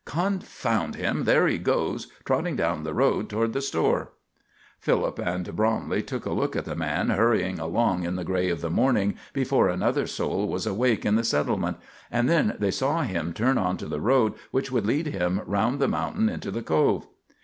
[0.03, 1.25] Confound him!
[1.25, 4.09] there he goes trotting down the road toward the store."
[4.79, 8.61] Philip and Bromley took a look at the man, hurrying along in the gray of
[8.61, 11.77] the morning before another soul was awake in the settlement,
[12.09, 15.77] and then they saw him turn on to the road which would lead him around
[15.77, 17.05] the mountain into the Cove.